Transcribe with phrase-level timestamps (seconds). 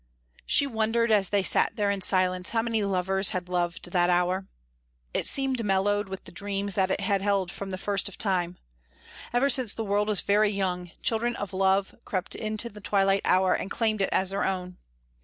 [0.47, 4.47] She wondered, as they sat there in silence, how many lovers had loved that hour.
[5.13, 8.57] It seemed mellowed with the dreams it had held from the first of time.
[9.31, 13.21] Ever since the world was very young, children of love had crept into the twilight
[13.25, 14.77] hour and claimed it as their own.